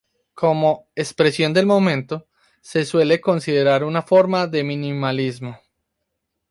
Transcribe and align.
Como 0.33 0.87
"expresión 0.95 1.53
del 1.53 1.67
momento", 1.67 2.27
se 2.61 2.85
suele 2.85 3.21
considerar 3.21 3.83
una 3.83 4.01
forma 4.01 4.47
de 4.47 4.63
minimalismo. 4.63 5.59